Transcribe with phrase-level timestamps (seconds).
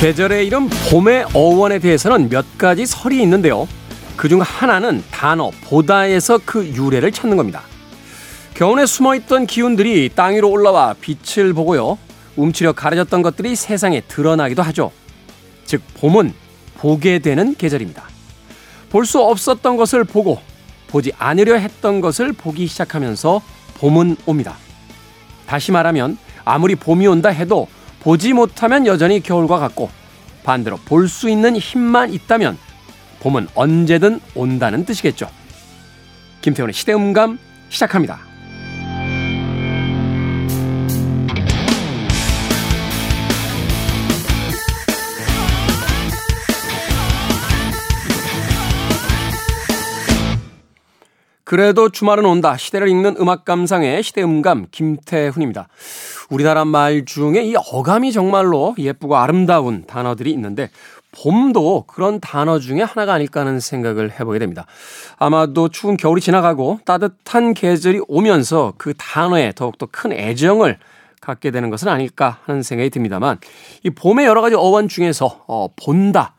[0.00, 3.68] 계절의 이름 봄의 어원에 대해서는 몇 가지 설이 있는데요.
[4.16, 7.60] 그중 하나는 단어 보다에서 그 유래를 찾는 겁니다.
[8.54, 11.98] 겨울에 숨어있던 기운들이 땅 위로 올라와 빛을 보고요.
[12.36, 14.90] 움츠려 가려졌던 것들이 세상에 드러나기도 하죠.
[15.66, 16.32] 즉, 봄은
[16.78, 18.02] 보게 되는 계절입니다.
[18.88, 20.40] 볼 수 없었던 것을 보고
[20.88, 23.42] 보지 않으려 했던 것을 보기 시작하면서
[23.74, 24.56] 봄은 옵니다.
[25.46, 27.68] 다시 말하면 아무리 봄이 온다 해도
[28.00, 29.90] 보지 못하면 여전히 겨울과 같고
[30.42, 32.58] 반대로 볼 수 있는 힘만 있다면
[33.20, 35.28] 봄은 언제든 온다는 뜻이겠죠.
[36.40, 38.29] 김태훈의 시대음감 시작합니다.
[51.50, 52.56] 그래도 주말은 온다.
[52.56, 55.66] 시대를 읽는 음악 감상의 시대 음감 김태훈입니다.
[56.30, 60.70] 우리나라 말 중에 이 어감이 정말로 예쁘고 아름다운 단어들이 있는데
[61.10, 64.66] 봄도 그런 단어 중에 하나가 아닐까 하는 생각을 해보게 됩니다.
[65.18, 70.78] 아마도 추운 겨울이 지나가고 따뜻한 계절이 오면서 그 단어에 더욱더 큰 애정을
[71.20, 73.38] 갖게 되는 것은 아닐까 하는 생각이 듭니다만
[73.82, 76.34] 이 봄의 여러 가지 어원 중에서 어, 본다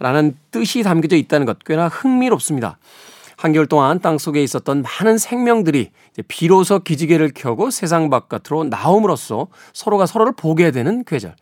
[0.00, 2.78] 라는 뜻이 담겨져 있다는 것 꽤나 흥미롭습니다.
[3.36, 5.90] 한겨울 동안 땅 속에 있었던 많은 생명들이
[6.26, 11.34] 비로소 기지개를 켜고 세상 바깥으로 나옴으로써 서로가 서로를 보게 되는 계절.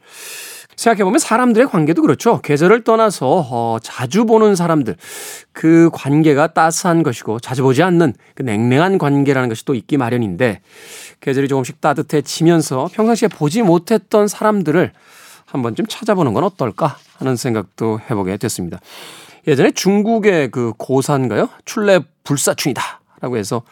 [0.77, 2.41] 생각해보면 사람들의 관계도 그렇죠.
[2.41, 4.97] 계절을 떠나서 어, 자주 보는 사람들
[5.53, 10.63] 그 관계가 따스한 것이고 자주 보지 않는 그 냉랭한 관계라는 것이 또 있기 마련인데
[11.21, 14.93] 계절이 조금씩 따뜻해지면서 평상시에 보지 못했던 사람들을
[15.47, 18.81] 한 번쯤 찾아보는 건 어떨까 하는 생각도 해보게 됐습니다.
[19.47, 21.49] 예전에 중국의 그 고사인가요?
[21.65, 23.01] 출래 불사춘이다.
[23.21, 23.63] 라고 해서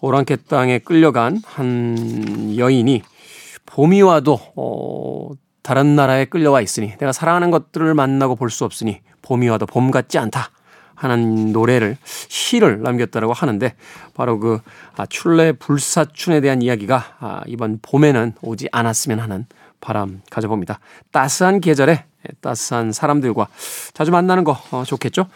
[0.00, 3.02] 오랑캐 땅에 끌려간 한 여인이
[3.66, 5.30] 봄이 와도, 어,
[5.62, 10.18] 다른 나라에 끌려와 있으니 내가 사랑하는 것들을 만나고 볼 수 없으니 봄이 와도 봄 같지
[10.18, 10.50] 않다.
[10.96, 13.74] 하는 노래를 시를 남겼다라고 하는데
[14.14, 14.60] 바로 그
[14.96, 19.44] 아, 출래 불사춘에 대한 이야기가 아, 이번 봄에는 오지 않았으면 하는
[19.84, 20.80] 바람 가져봅니다.
[21.12, 22.04] 따스한 계절에
[22.40, 23.48] 따스한 사람들과
[23.92, 25.26] 자주 만나는 거 어, 좋겠죠?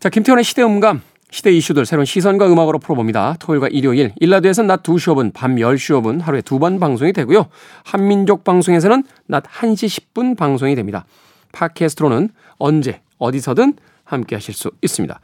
[0.00, 3.36] 자, 김태원의 시대 음감, 시대 이슈들 새로운 시선과 음악으로 풀어봅니다.
[3.38, 7.48] 토요일과 일요일, 1라디오에서는 낮 2시 5분, 밤 10시 5분 하루에 두 번 방송이 되고요.
[7.84, 11.04] 한민족 방송에서는 낮 1시 10분 방송이 됩니다.
[11.52, 13.74] 팟캐스트로는 언제, 어디서든
[14.04, 15.20] 함께 하실 수 있습니다.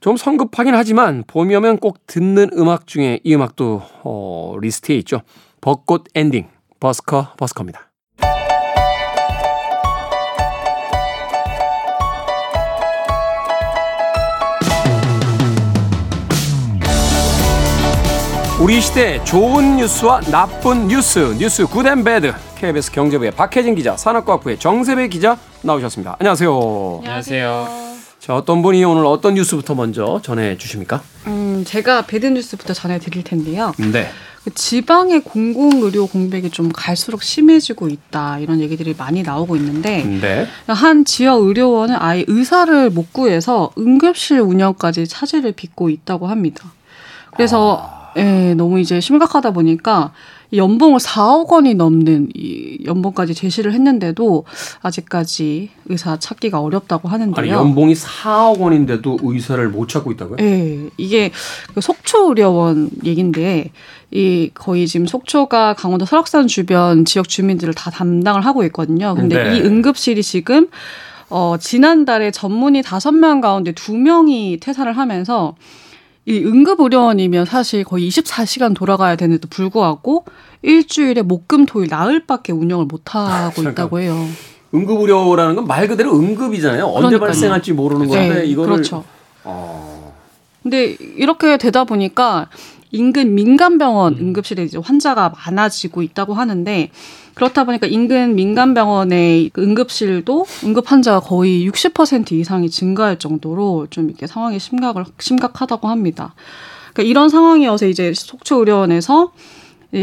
[0.00, 5.22] 좀 성급하긴 하지만 봄이 오면 꼭 듣는 음악 중에 이 음악도 어, 리스트에 있죠.
[5.62, 6.48] 벚꽃 엔딩,
[6.80, 7.89] 버스커 버스커입니다.
[18.60, 22.34] 우리 시대 좋은 뉴스와 나쁜 뉴스, 뉴스 good and bad.
[22.56, 26.16] KBS 경제부의 박혜진 기자, 산업과학부의 정세배 기자 나오셨습니다.
[26.18, 26.98] 안녕하세요.
[27.02, 27.68] 안녕하세요.
[28.18, 31.00] 자, 어떤 분이 오늘 어떤 뉴스부터 먼저 전해 주십니까?
[31.26, 33.72] 음, 제가 배드 뉴스부터 전해 드릴 텐데요.
[33.78, 34.10] 네.
[34.44, 40.46] 그 지방의 공공의료 공백이 좀 갈수록 심해지고 있다 이런 얘기들이 많이 나오고 있는데 네.
[40.66, 46.70] 한 지역 의료원은 아예 의사를 못 구해서 응급실 운영까지 차질을 빚고 있다고 합니다.
[47.32, 47.99] 그래서 아.
[48.16, 50.12] 예, 너무 이제 심각하다 보니까
[50.52, 54.44] 연봉을 4억 원이 넘는 이 연봉까지 제시를 했는데도
[54.82, 57.40] 아직까지 의사 찾기가 어렵다고 하는데요.
[57.40, 60.36] 아니, 연봉이 4억 원인데도 의사를 못 찾고 있다고요?
[60.36, 61.30] 네, 이게
[61.74, 63.70] 그 속초 의료원 얘긴데
[64.10, 69.14] 이 거의 지금 속초가 강원도 설악산 주변 지역 주민들을 다 담당을 하고 있거든요.
[69.14, 69.56] 근데 네.
[69.56, 70.68] 이 응급실이 지금
[71.28, 75.54] 어 지난달에 전문의 5명 가운데 2명이 퇴사를 하면서
[76.26, 80.24] 이 응급의료원이면 사실 거의 24시간 돌아가야 되는데도 불구하고
[80.62, 84.26] 일주일에 목금 토일 나흘밖에 운영을 못 하고 있다고 해요.
[84.74, 86.84] 응급의료라는 건 말 그대로 응급이잖아요.
[86.84, 87.20] 언제 그러니까요.
[87.26, 89.04] 발생할지 모르는 건데 네, 이거를 그렇죠.
[89.44, 90.14] 어...
[90.62, 92.48] 근데 이렇게 되다 보니까
[92.92, 96.90] 인근 민간병원 응급실에 이제 환자가 많아지고 있다고 하는데
[97.40, 104.10] 그렇다 보니까 인근 민간 병원의 그 응급실도 응급 환자가 거의 60% 이상이 증가할 정도로 좀
[104.10, 106.34] 이렇게 상황이 심각을 심각하다고 합니다.
[106.92, 109.32] 그러니까 이런 상황이어서 이제 속초 의료원에서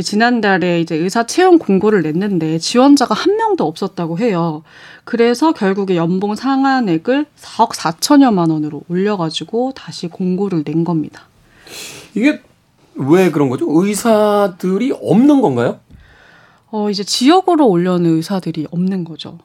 [0.03, 4.63] 지난달에 이제 의사 채용 공고를 냈는데 지원자가 한 명도 없었다고 해요.
[5.03, 11.27] 그래서 결국에 연봉 상한액을 4억 4천여만 원으로 올려가지고 다시 공고를 낸 겁니다.
[12.15, 12.41] 이게
[12.95, 13.67] 왜 그런 거죠?
[13.69, 15.81] 의사들이 없는 건가요?
[16.71, 19.37] 어, 이제 지역으로 올려는 의사들이 없는 거죠.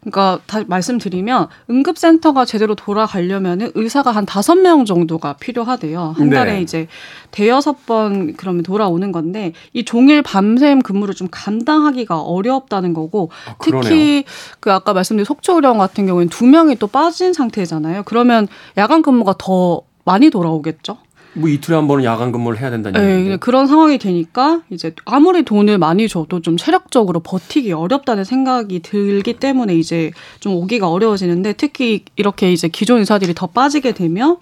[0.00, 6.14] 그러니까 다 말씀드리면 응급센터가 제대로 돌아가려면 의사가 한 다섯 명 정도가 필요하대요.
[6.16, 6.62] 한 달에 네.
[6.62, 6.86] 이제
[7.32, 14.24] 대여섯 번 그러면 돌아오는 건데 이 종일 밤샘 근무를 좀 감당하기가 어렵다는 거고 아, 특히
[14.60, 18.04] 그 아까 말씀드린 속초의령 같은 경우에는 두 명이 또 빠진 상태잖아요.
[18.04, 18.46] 그러면
[18.76, 20.98] 야간 근무가 더 많이 돌아오겠죠.
[21.36, 23.36] 뭐 이틀에 한 번은 야간 근무를 해야 된다는 네, 얘기인데.
[23.36, 29.74] 그런 상황이 되니까 이제 아무리 돈을 많이 줘도 좀 체력적으로 버티기 어렵다는 생각이 들기 때문에
[29.76, 34.38] 이제 좀 오기가 어려워지는데 특히 이렇게 이제 기존 의사들이 더 빠지게 되면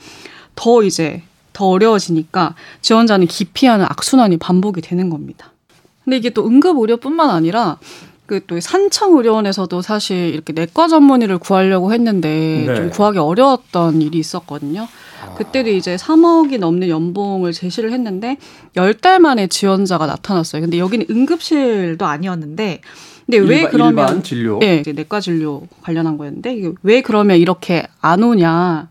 [0.54, 5.52] 더 이제 더 어려워지니까 지원자는 기피하는 악순환이 반복이 되는 겁니다.
[6.04, 7.78] 근데 이게 또 응급 의료뿐만 아니라
[8.26, 12.74] 그 또 산청 의료원에서도 사실 이렇게 내과 전문의를 구하려고 했는데 네.
[12.74, 14.86] 좀 구하기 어려웠던 일이 있었거든요.
[15.36, 18.36] 그때도 이제 3억이 넘는 연봉을 제시를 했는데
[18.76, 20.62] 10달 만에 지원자가 나타났어요.
[20.62, 22.80] 근데 여기는 응급실도 아니었는데
[23.26, 27.86] 근데 왜 일반, 그러면 일반 진료 예, 네, 내과 진료 관련한 거였는데 왜 그러면 이렇게
[28.00, 28.88] 안 오냐?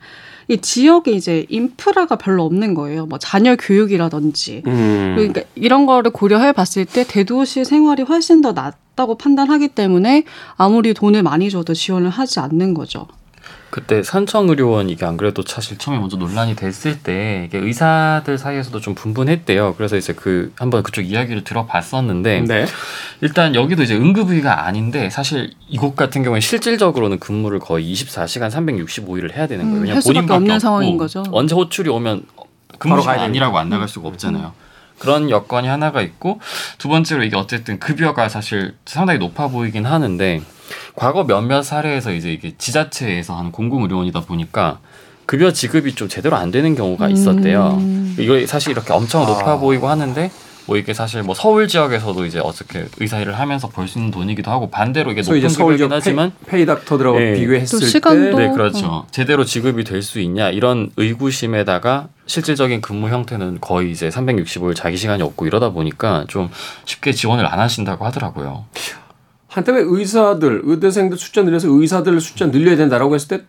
[0.47, 3.05] 이 지역에 이제 인프라가 별로 없는 거예요.
[3.05, 4.63] 뭐 자녀 교육이라든지.
[4.67, 5.13] 음.
[5.15, 10.23] 그러니까 이런 거를 고려해 봤을 때 대도시 생활이 훨씬 더 낫다고 판단하기 때문에
[10.55, 13.07] 아무리 돈을 많이 줘도 지원을 하지 않는 거죠.
[13.73, 18.93] 그때 산청의료원 이게 안 그래도 사실 처음에 먼저 논란이 됐을 때 이게 의사들 사이에서도 좀
[18.93, 19.73] 분분했대요.
[19.75, 22.65] 그래서 이제 그 한번 그쪽 이야기를 들어봤었는데 네.
[23.21, 29.47] 일단 여기도 이제 응급의가 아닌데 사실 이곳 같은 경우에 실질적으로는 근무를 거의 24시간 365일을 해야
[29.47, 29.77] 되는 거예요.
[29.77, 31.23] 음, 왜냐면 본인밖에 없는 상황인 거죠.
[31.31, 32.25] 언제 호출이 오면
[32.77, 34.53] 근무가 아니라고 안 나갈 수가 없잖아요.
[34.55, 34.63] 음.
[34.99, 36.39] 그런 여건이 하나가 있고
[36.77, 40.41] 두 번째로 이게 어쨌든 급여가 사실 상당히 높아 보이긴 하는데
[40.95, 44.79] 과거 몇몇 사례에서 이제 이게 지자체에서 하는 공공 의료원이다 보니까
[45.25, 47.77] 급여 지급이 좀 제대로 안 되는 경우가 있었대요.
[47.79, 48.15] 음.
[48.19, 49.57] 이거 사실 이렇게 엄청 높아 아.
[49.57, 50.29] 보이고 하는데
[50.65, 54.49] 뭐 이게 사실 뭐 서울 지역에서도 이제 어떻게 의사 일을 하면서 벌 수 있는 돈이기도
[54.49, 57.33] 하고 반대로 이게 높은 급여긴 하지만 페이, 닥터들하고 네.
[57.33, 57.85] 비교했을 때
[58.35, 58.85] 네, 그렇죠.
[58.85, 59.07] 어.
[59.11, 65.21] 제대로 지급이 될 수 있냐 이런 의구심에다가 실질적인 근무 형태는 거의 이제 365일 자기 시간이
[65.23, 66.49] 없고 이러다 보니까 좀
[66.85, 68.65] 쉽게 지원을 안 하신다고 하더라고요.
[69.53, 73.45] 한때 왜 의사들, 의대생들 숫자 늘려서 의사들 숫자 늘려야 된다라고 했을 때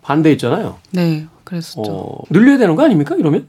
[0.00, 0.78] 반대했잖아요.
[0.92, 1.82] 네, 그랬었죠.
[1.82, 3.14] 어, 늘려야 되는 거 아닙니까?
[3.14, 3.46] 이러면?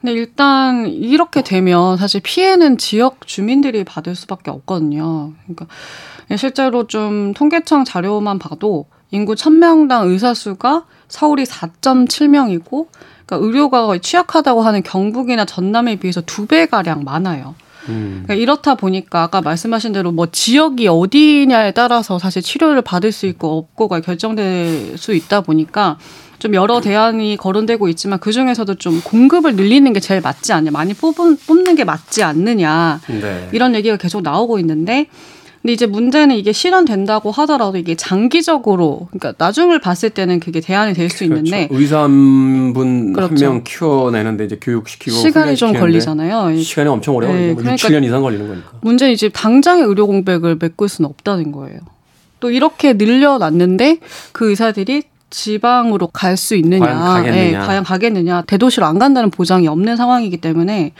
[0.00, 5.32] 근데 일단 이렇게 되면 사실 피해는 지역 주민들이 받을 수밖에 없거든요.
[5.44, 5.66] 그러니까
[6.36, 12.88] 실제로 좀 통계청 자료만 봐도 인구 1000명당 의사 수가 서울이 4.7명이고
[13.26, 17.54] 그러니까 의료가 취약하다고 하는 경북이나 전남에 비해서 두 배 가량 많아요.
[17.88, 18.22] 음.
[18.24, 23.58] 그러니까 이렇다 보니까 아까 말씀하신 대로 뭐 지역이 어디냐에 따라서 사실 치료를 받을 수 있고
[23.58, 25.98] 없고가 결정될 수 있다 보니까
[26.38, 30.92] 좀 여러 대안이 거론되고 있지만 그 중에서도 좀 공급을 늘리는 게 제일 맞지 않냐, 많이
[30.92, 33.48] 뽑은, 뽑는 게 맞지 않느냐 네.
[33.52, 35.06] 이런 얘기가 계속 나오고 있는데
[35.62, 41.26] 근데 이제 문제는 이게 실현된다고 하더라도 이게 장기적으로 그러니까 나중을 봤을 때는 그게 대안이 될수
[41.26, 41.34] 그렇죠.
[41.34, 43.34] 있는데 의사 한분 그렇죠.
[43.34, 46.56] 한명 키워내는데 이제 교육시키고 시간이 좀 걸리잖아요.
[46.60, 48.70] 시간이 엄청 오래 걸리는 네, 그러니까 7년 이상 걸리는 거니까.
[48.82, 51.80] 문제는 이제 당장의 의료 공백을 메꿀 수는 없다는 거예요.
[52.38, 53.98] 또 이렇게 늘려놨는데
[54.32, 57.60] 그 의사들이 지방으로 갈 수 있느냐, 과연 가겠느냐.
[57.60, 60.92] 네, 과연 가겠느냐, 대도시로 안 간다는 보장이 없는 상황이기 때문에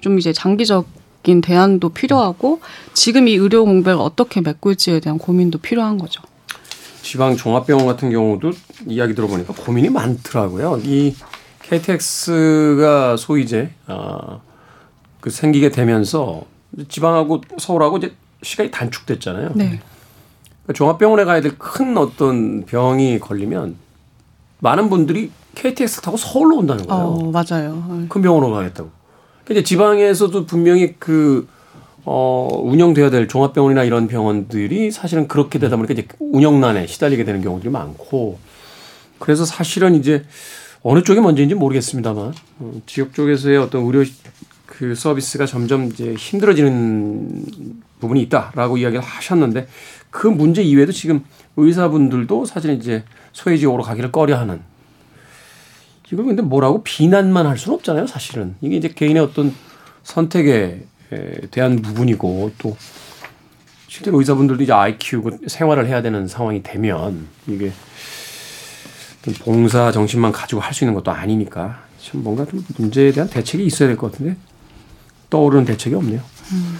[0.00, 0.86] 좀 이제 장기적
[1.24, 2.60] 적인 대안도 필요하고
[2.92, 6.22] 지금 이 의료 공백을 어떻게 메꿀지에 대한 고민도 필요한 거죠.
[7.00, 8.52] 지방 종합병원 같은 경우도
[8.86, 10.80] 이야기 들어보니까 고민이 많더라고요.
[10.84, 11.14] 이
[11.62, 14.42] KTX가 소위 이제 어,
[15.20, 16.42] 그 생기게 되면서
[16.88, 19.52] 지방하고 서울하고 이제 시간이 단축됐잖아요.
[19.54, 19.80] 네.
[20.64, 23.76] 그러니까 종합병원에 가야 될 큰 어떤 병이 걸리면
[24.58, 27.02] 많은 분들이 KTX 타고 서울로 온다는 거예요.
[27.04, 28.06] 어, 맞아요.
[28.10, 29.03] 큰 병원으로 가겠다고.
[29.44, 31.46] 근데 지방에서도 분명히 그,
[32.04, 37.70] 어, 운영돼야 될 종합병원이나 이런 병원들이 사실은 그렇게 되다 보니까 이제 운영난에 시달리게 되는 경우들이
[37.70, 38.38] 많고.
[39.18, 40.24] 그래서 사실은 이제
[40.82, 44.04] 어느 쪽이 먼저인지 모르겠습니다만 어, 지역 쪽에서의 어떤 의료
[44.66, 47.44] 그 서비스가 점점 이제 힘들어지는
[48.00, 49.68] 부분이 있다라고 이야기를 하셨는데
[50.10, 51.24] 그 문제 이외에도 지금
[51.56, 54.60] 의사분들도 사실은 이제 소외 지역으로 가기를 꺼려하는
[56.12, 58.54] 이걸 근데 뭐라고 비난만 할 수는 없잖아요, 사실은.
[58.60, 59.54] 이게 이제 개인의 어떤
[60.02, 60.84] 선택에
[61.50, 62.76] 대한 부분이고 또
[63.88, 67.72] 실제로 의사분들도 이제 아이 키우고 생활을 해야 되는 상황이 되면 이게
[69.44, 73.88] 봉사 정신만 가지고 할 수 있는 것도 아니니까 좀 뭔가 좀 문제에 대한 대책이 있어야
[73.88, 74.36] 될 것 같은데
[75.30, 76.20] 떠오르는 대책이 없네요.
[76.52, 76.78] 음.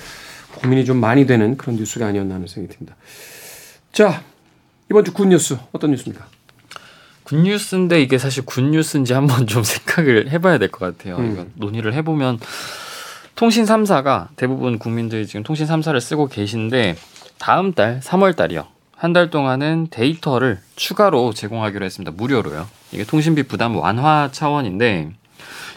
[0.57, 2.97] 고민이 좀 많이 되는 그런 뉴스가 아니었나 하는 생각이 듭니다.
[3.93, 4.23] 자,
[4.91, 6.27] 이번 주 good news 어떤 뉴스입니까?
[7.25, 11.17] good news인데 이게 사실 good news인지 한번 좀 생각을 해봐야 될 것 같아요.
[11.17, 11.33] 음.
[11.33, 12.39] 이거 논의를 해보면
[13.35, 16.97] 통신 3사가 대부분 국민들이 지금 통신 3사를 쓰고 계신데
[17.39, 18.67] 다음 달 3월 달이요.
[18.97, 22.11] 한 달 동안은 데이터를 추가로 제공하기로 했습니다.
[22.17, 22.67] 무료로요.
[22.93, 25.11] 이게 통신비 부담 완화 차원인데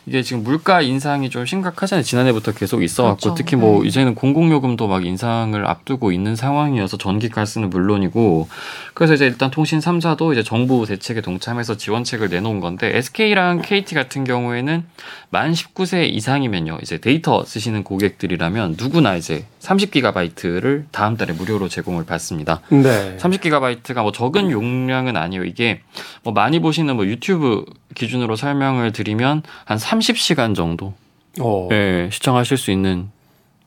[0.07, 2.01] 이게 지금 물가 인상이 좀 심각하잖아요.
[2.01, 3.35] 지난해부터 계속 있어왔고 그렇죠.
[3.35, 3.89] 특히 뭐 네.
[3.89, 8.47] 이제는 공공요금도 막 인상을 앞두고 있는 상황이어서 전기 가스는 물론이고
[8.93, 14.23] 그래서 이제 일단 통신 3사도 이제 정부 대책에 동참해서 지원책을 내놓은 건데 SK랑 KT 같은
[14.23, 14.85] 경우에는
[15.29, 22.61] 만 19세 이상이면요 이제 데이터 쓰시는 고객들이라면 누구나 이제 30기가바이트를 다음 달에 무료로 제공을 받습니다.
[22.69, 23.17] 네.
[23.19, 25.43] 30기가바이트가 뭐 적은 용량은 아니에요.
[25.43, 25.81] 이게
[26.23, 30.93] 뭐 많이 보시는 뭐 유튜브 기준으로 설명을 드리면 한 30시간 정도
[31.39, 31.69] 어.
[31.71, 33.09] 예, 시청하실 수 있는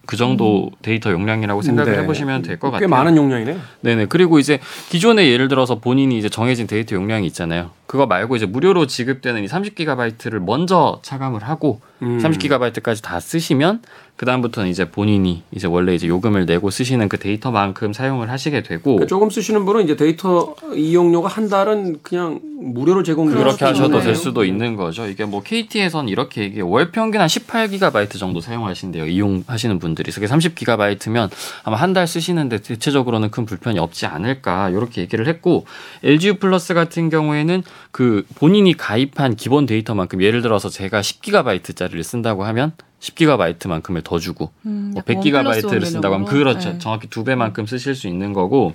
[0.06, 0.70] 그 정도 음.
[0.82, 1.98] 데이터 용량이라고 생각을 네.
[1.98, 2.80] 해보시면 될 것 같아요.
[2.80, 3.60] 꽤 많은 용량이네요.
[3.82, 4.06] 네네.
[4.06, 7.70] 그리고 이제 기존에 예를 들어서 본인이 이제 정해진 데이터 용량이 있잖아요.
[7.86, 12.18] 그거 말고 이제 무료로 지급되는 이 30기가바이트를 먼저 차감을 하고 음.
[12.18, 13.82] 30기가바이트까지 다 쓰시면
[14.16, 18.82] 그 다음부터는 이제 본인이 이제 원래 이제 요금을 내고 쓰시는 그 데이터만큼 사용을 하시게 되고
[18.96, 24.14] 그러니까 조금 쓰시는 분은 이제 데이터 이용료가 한 달은 그냥 무료로 제공 그렇게 하셔도 될
[24.14, 25.06] 수도 있는 거죠.
[25.06, 29.06] 이게 뭐 KT에선 이렇게 이게 월 평균 한 18기가바이트 정도 사용하신대요.
[29.06, 30.12] 이용하시는 분들이.
[30.12, 31.30] 그게 30기가바이트면
[31.64, 35.66] 아마 한 달 쓰시는데 대체적으로는 큰 불편이 없지 않을까 이렇게 얘기를 했고
[36.04, 42.44] LGU 플러스 같은 경우에는 그 본인이 가입한 기본 데이터만큼 예를 들어서 제가 10기가바이트짜리 를 쓴다고
[42.44, 46.70] 하면 10기가바이트만큼을 더 주고 음, 뭐 100기가바이트를 쓴다고 하면 그렇죠.
[46.70, 46.78] 네.
[46.78, 48.74] 정확히 두 배만큼 쓰실 수 있는 거고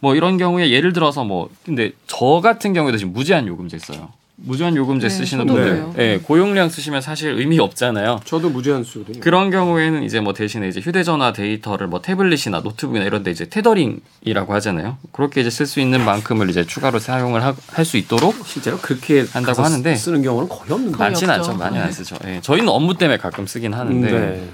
[0.00, 4.10] 뭐 이런 경우에 예를 들어서 뭐 근데 저 같은 경우에도 지금 무제한 요금제 써요.
[4.40, 8.20] 무제한 요금제 네, 쓰시는 분들, 네, 고용량 쓰시면 사실 의미 없잖아요.
[8.24, 9.18] 저도 무제한 쓰거든요.
[9.20, 14.54] 그런 경우에는 이제 뭐 대신에 이제 휴대전화 데이터를 뭐 태블릿이나 노트북이나 이런 데 이제 tethering이라고
[14.54, 14.96] 하잖아요.
[15.10, 19.62] 그렇게 이제 쓸 수 있는 만큼을 이제 추가로 사용을 할 수 있도록 실제로 그렇게 한다고
[19.62, 21.54] 하는데 쓰는 경우는 거의 없는 거 많지는 않죠.
[21.54, 22.16] 많이 안 쓰죠.
[22.26, 22.40] 예.
[22.42, 24.10] 저희는 업무 때문에 가끔 쓰긴 하는데.
[24.12, 24.48] 네.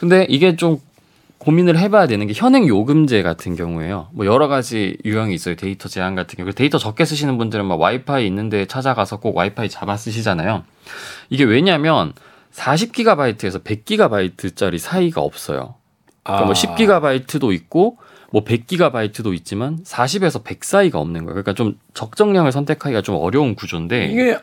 [0.00, 0.80] 근데 이게 좀
[1.40, 4.08] 고민을 해봐야 되는 게 현행 요금제 같은 경우에요.
[4.12, 5.56] 뭐 여러 가지 유형이 있어요.
[5.56, 6.52] 데이터 제한 같은 경우.
[6.52, 10.64] 데이터 적게 쓰시는 분들은 막 와이파이 있는데 찾아가서 꼭 와이파이 잡아 쓰시잖아요.
[11.30, 12.12] 이게 왜냐면
[12.52, 15.76] 40기가바이트에서 100기가바이트짜리 사이가 없어요.
[16.24, 17.54] 그러니까 뭐 10기가바이트도 아.
[17.54, 17.96] 있고
[18.32, 21.32] 뭐 100기가바이트도 있지만 40에서 100 사이가 없는 거예요.
[21.32, 24.38] 그러니까 좀 적정량을 선택하기가 좀 어려운 구조인데 이게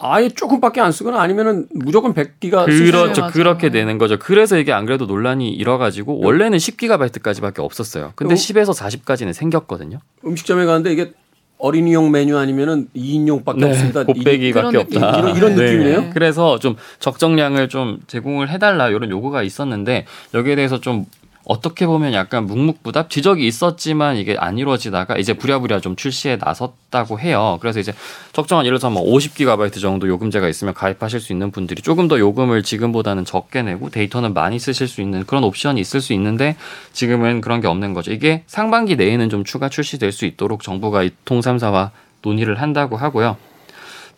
[0.00, 3.22] 아예 조금밖에 안 쓰거나 아니면은 무조건 100기가 그렇죠.
[3.26, 4.16] 네, 그렇게 되는 거죠.
[4.18, 8.12] 그래서 이게 안 그래도 논란이 일어가지고 원래는 10기가바이트까지밖에 없었어요.
[8.14, 8.36] 근데 어?
[8.36, 9.98] 10에서 40까지는 생겼거든요.
[10.24, 11.12] 음식점에 가는데 이게
[11.58, 14.04] 어린이용 메뉴 아니면은 2인용밖에 네, 없습니다.
[14.04, 15.18] 곱빼기밖에 없다.
[15.18, 15.64] 이런, 이런 네.
[15.64, 16.10] 느낌이네요.
[16.14, 21.06] 그래서 좀 적정량을 좀 제공을 해달라 이런 요구가 있었는데 여기에 대해서 좀
[21.44, 27.58] 어떻게 보면 약간 묵묵부답 지적이 있었지만 이게 안 이루어지다가 이제 부랴부랴 좀 출시에 나섰다고 해요.
[27.60, 27.92] 그래서 이제
[28.32, 32.62] 적정한 예를 들어서 뭐 50기가바이트 정도 요금제가 있으면 가입하실 수 있는 분들이 조금 더 요금을
[32.62, 36.56] 지금보다는 적게 내고 데이터는 많이 쓰실 수 있는 그런 옵션이 있을 수 있는데
[36.92, 38.12] 지금은 그런 게 없는 거죠.
[38.12, 41.92] 이게 상반기 내에는 좀 추가 출시될 수 있도록 정부가 이 통삼사와
[42.22, 43.36] 논의를 한다고 하고요.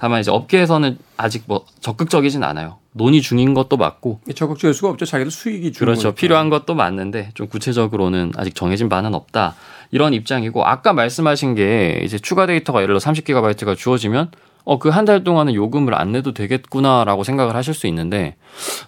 [0.00, 2.78] 다만 이제 업계에서는 아직 뭐 적극적이진 않아요.
[2.92, 5.04] 논의 중인 것도 맞고 적극적일 수가 없죠.
[5.04, 6.04] 자기도 수익이 그렇죠.
[6.04, 6.18] 거니까.
[6.18, 9.56] 필요한 것도 맞는데 좀 구체적으로는 아직 정해진 바는 없다.
[9.90, 14.30] 이런 입장이고 아까 말씀하신 게 이제 추가 데이터가 예를 들어 30기가바이트가 주어지면
[14.64, 18.36] 어, 그 한 달 동안은 요금을 안 내도 되겠구나라고 생각을 하실 수 있는데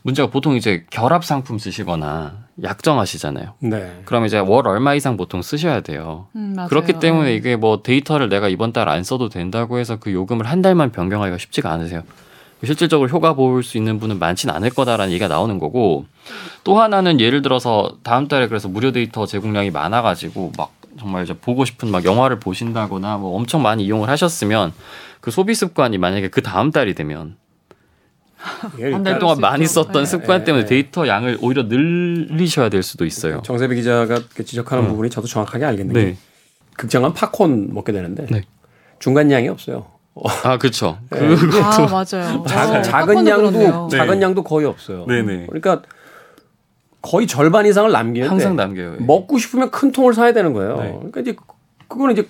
[0.03, 3.55] 문제가 보통 이제 결합 상품 쓰시거나 약정하시잖아요.
[3.61, 4.03] 네.
[4.05, 6.27] 그럼 이제 월 얼마 이상 보통 쓰셔야 돼요.
[6.37, 10.47] 음, 그렇기 때문에 이게 뭐 데이터를 내가 이번 달 안 써도 된다고 해서 그 요금을
[10.47, 12.03] 한 달만 변경하기가 쉽지가 않으세요.
[12.65, 16.05] 실질적으로 효과 볼 수 있는 분은 많지는 않을 거다라는 얘기가 나오는 거고
[16.63, 21.65] 또 하나는 예를 들어서 다음 달에 그래서 무료 데이터 제공량이 많아가지고 막 정말 이제 보고
[21.65, 24.73] 싶은 막 영화를 보신다거나 뭐 엄청 많이 이용을 하셨으면
[25.21, 27.37] 그 소비 습관이 만약에 그 다음 달이 되면
[28.37, 30.05] 한 달 동안 많이 썼던 네.
[30.05, 30.45] 습관 네.
[30.45, 30.69] 때문에 네.
[30.69, 33.41] 데이터 양을 오히려 늘리셔야 될 수도 있어요.
[33.45, 34.89] 정세배 기자가 지적하는 음.
[34.91, 36.17] 부분이 저도 정확하게 알겠는데 네.
[36.77, 38.43] 극장 은 팝콘 먹게 되는데 네.
[38.99, 39.87] 중간 양이 없어요.
[40.45, 40.99] 아 그렇죠.
[41.11, 41.19] 네.
[41.63, 42.45] 아 맞아요.
[42.47, 43.89] 작은, 어, 작은 양도 그렇네요.
[43.91, 45.07] 작은 양도 거의 없어요.
[45.07, 45.47] 네네.
[45.47, 45.83] 그러니까
[47.03, 48.97] 거의 절반 이상을 남기는데 항상 남겨요.
[49.01, 49.05] 예.
[49.05, 50.77] 먹고 싶으면 큰 통을 사야 되는 거예요.
[50.81, 50.93] 네.
[50.97, 51.37] 그러니까 이제
[51.89, 52.29] 그거는 이제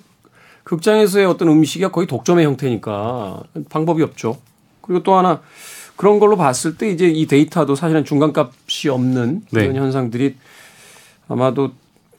[0.63, 4.37] 극장에서의 어떤 음식이 거의 독점의 형태니까 방법이 없죠.
[4.81, 5.41] 그리고 또 하나
[5.95, 9.61] 그런 걸로 봤을 때 이제 이 데이터도 사실은 중간값이 없는 네.
[9.61, 10.35] 그런 현상들이
[11.27, 11.71] 아마도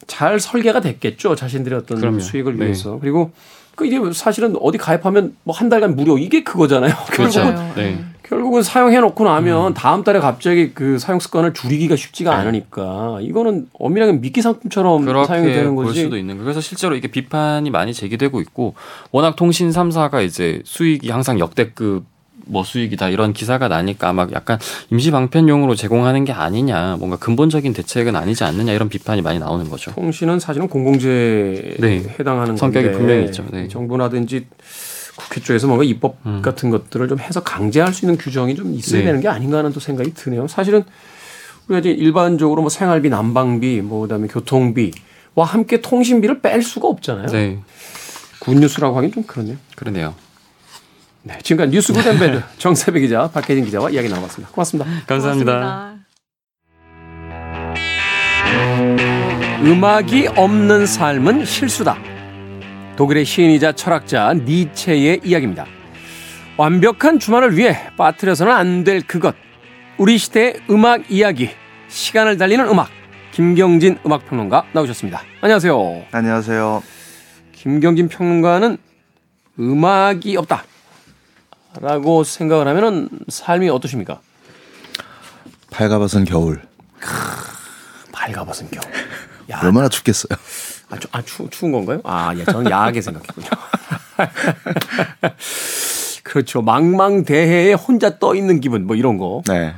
[0.07, 1.35] 잘 설계가 됐겠죠.
[1.35, 2.21] 자신들의 어떤 그럼요.
[2.21, 2.67] 수익을 네.
[2.67, 2.99] 위해서.
[3.01, 3.33] 그리고
[3.75, 6.95] 그 이게 사실은 어디 가입하면 뭐 한 달간 무료 이게 그거잖아요.
[7.11, 7.41] 그렇죠.
[7.43, 8.05] 결국은 네.
[8.35, 9.75] 결국은 사용해 놓고 나면 음.
[9.75, 12.37] 다음 달에 갑자기 그 사용 습관을 줄이기가 쉽지가 네.
[12.37, 15.87] 않으니까 이거는 엄밀하게 미끼 상품처럼 사용이 되는 거지.
[15.87, 16.45] 볼 수도 있는 거예요.
[16.45, 18.75] 그래서 실제로 이게 비판이 많이 제기되고 있고
[19.13, 22.07] 워낙 통신 3사가 이제 수익이 항상 역대급
[22.47, 24.59] 뭐 수익이다 이런 기사가 나니까 아마 약간
[24.91, 29.93] 임시 방편용으로 제공하는 게 아니냐 뭔가 근본적인 대책은 아니지 않느냐 이런 비판이 많이 나오는 거죠.
[29.93, 32.03] 통신은 사실은 공공재에 네.
[32.19, 33.45] 해당하는 성격이 건데 분명히 있죠.
[33.53, 33.69] 네.
[33.69, 34.47] 정부라든지
[35.17, 36.43] 국회 쪽에서 뭔가 입법 음.
[36.43, 39.07] 같은 것들을 좀 해서 강제할 수 있는 규정이 좀 있어야 네.
[39.07, 40.49] 되는 게 아닌가 하는 또 생각이 드네요.
[40.49, 40.85] 사실은
[41.69, 47.27] 우리가 이제 일반적으로 뭐 생활비, 난방비, 뭐 그다음에 교통비와 함께 통신비를 뺄 수가 없잖아요.
[47.29, 47.59] 네.
[48.41, 49.57] good news라고 하긴 좀 그러네요.
[49.77, 50.15] 그러네요.
[51.23, 54.53] 네, 지금까지 뉴스 good and bad 정세배 기자, 박혜진 기자와 이야기 나눠봤습니다.
[54.53, 54.91] 고맙습니다.
[55.07, 55.53] 감사합니다.
[55.53, 55.95] 고맙습니다.
[59.65, 62.14] 음악이 없는 삶은 실수다.
[62.97, 65.67] 독일의 시인이자 철학자 니체의 이야기입니다.
[66.57, 69.35] 완벽한 주말을 위해 빠뜨려서는 안 될 그것.
[69.99, 71.51] 우리 시대의 음악 이야기.
[71.89, 72.89] 시간을 달리는 음악.
[73.33, 75.23] 김경진 음악평론가 나오셨습니다.
[75.41, 76.05] 안녕하세요.
[76.13, 76.83] 안녕하세요.
[77.53, 78.77] 김경진 평론가는
[79.59, 80.65] 음악이 없다.
[81.81, 84.21] 라고 생각을 하면은 삶이 어떠십니까?
[85.71, 86.63] 밝아벗은 겨울.
[88.13, 88.93] 밝아벗은 겨울.
[89.51, 90.39] 야, 얼마나 춥겠어요.
[90.91, 92.01] 아, 추, 아 추, 추운 건가요?
[92.05, 93.49] 아, 예, 저는 야하게 생각했군요.
[96.23, 96.63] 그렇죠.
[96.63, 99.43] 망망대해에 혼자 떠 있는 기분, 뭐 이런 거.
[99.47, 99.75] 네.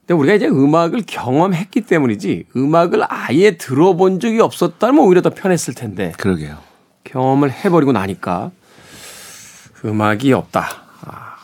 [0.00, 6.12] 근데 우리가 이제 음악을 경험했기 때문이지 음악을 아예 들어본 적이 없었다면 오히려 더 편했을 텐데.
[6.18, 6.58] 그러게요.
[7.04, 8.50] 경험을 해버리고 나니까
[9.84, 10.68] 음악이 없다.
[11.02, 11.36] 아.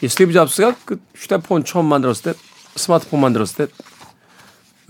[0.00, 2.38] 이 스티브 잡스가 그 휴대폰 처음 만들었을 때
[2.76, 3.72] 스마트폰 만들었을 때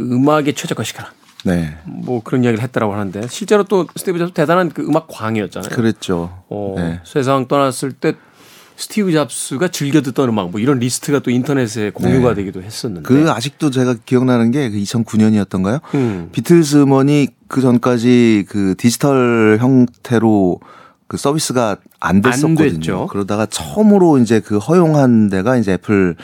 [0.00, 1.12] 음악에 최적화시켜라.
[1.48, 1.76] 네.
[1.84, 5.70] 뭐 그런 이야기를 했다라고 하는데 실제로 또 스티브 잡스 대단한 그 음악 광이었잖아요.
[5.70, 6.42] 그랬죠.
[6.48, 7.00] 어, 네.
[7.04, 8.14] 세상 떠났을 때
[8.76, 12.36] 스티브 잡스가 즐겨 듣던 음악 뭐 이런 리스트가 또 인터넷에 공유가 네.
[12.36, 15.80] 되기도 했었는데 그 아직도 제가 기억나는 게 2009년이었던가요?
[15.90, 16.28] 그 음.
[16.30, 20.60] 비틀즈 음원이 그 전까지 그 디지털 형태로
[21.08, 23.00] 그 서비스가 안 됐었거든요.
[23.02, 26.14] 안 그러다가 처음으로 이제 그 허용한 데가 이제 애플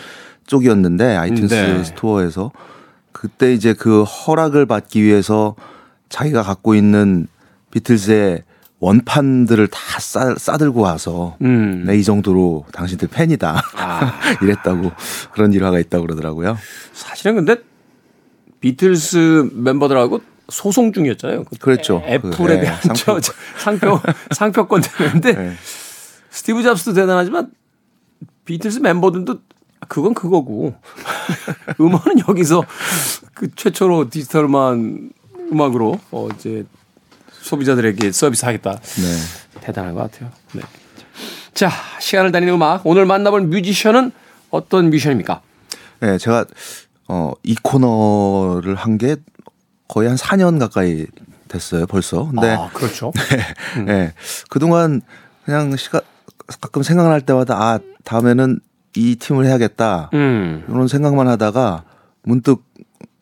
[0.46, 1.84] 쪽이었는데 아이튠스 네.
[1.84, 2.52] 스토어에서
[3.14, 5.54] 그때 이제 그 허락을 받기 위해서
[6.08, 7.28] 자기가 갖고 있는
[7.70, 8.42] 비틀즈의
[8.80, 11.84] 원판들을 다 싸, 싸들고 와서 음.
[11.86, 14.20] 네, 이 정도로 당신들 팬이다 아.
[14.42, 14.92] 이랬다고
[15.32, 16.58] 그런 일화가 있다고 그러더라고요.
[16.92, 17.56] 사실은 근데
[18.60, 21.44] 비틀스 멤버들하고 소송 중이었잖아요.
[21.44, 22.02] 그 그렇죠.
[22.06, 23.20] 애플에 그, 네, 대한 상표.
[23.56, 24.00] 상표
[24.34, 25.52] 상표권 때문에 네.
[26.30, 27.52] 스티브 잡스도 대단하지만
[28.44, 29.38] 비틀스 멤버들도
[29.88, 30.74] 그건 그거고
[31.80, 32.64] 음원은 여기서
[33.34, 35.10] 그 최초로 디지털만
[35.52, 36.64] 음악으로 어 이제
[37.42, 38.70] 소비자들에게 서비스하겠다.
[38.72, 39.60] 네.
[39.60, 40.30] 대단한 것 같아요.
[40.52, 40.62] 네.
[41.52, 41.70] 자
[42.00, 44.12] 시간을 다니는 음악 오늘 만나볼 뮤지션은
[44.50, 45.40] 어떤 뮤지션입니까?
[46.00, 46.44] 네, 제가
[47.08, 49.16] 어, 이 코너를 한 게
[49.88, 51.06] 거의 한 4년 가까이
[51.48, 52.26] 됐어요, 벌써.
[52.26, 53.12] 근데 아, 그렇죠.
[53.30, 53.84] 네, 음.
[53.84, 54.14] 네.
[54.48, 55.02] 그동안
[55.44, 56.00] 그냥 시가
[56.60, 58.60] 가끔 생각날 때마다 아, 다음에는
[58.96, 60.10] 이 팀을 해야겠다.
[60.14, 60.64] 음.
[60.68, 61.84] 이런 생각만 하다가
[62.22, 62.64] 문득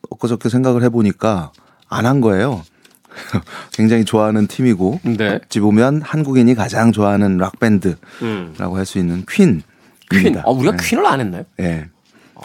[0.09, 1.51] 엊그저께 생각을 해보니까
[1.89, 2.63] 안 한 거예요.
[3.73, 5.39] 굉장히 좋아하는 팀이고 네.
[5.43, 8.55] 어찌 보면 한국인이 가장 좋아하는 락 밴드라고 음.
[8.75, 9.61] 할수 있는 퀸.
[10.09, 10.37] 퀸.
[10.39, 10.83] 아 우리가 네.
[10.83, 11.43] 퀸을 안 했나요?
[11.57, 11.87] 네.